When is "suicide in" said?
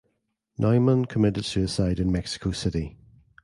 1.45-2.11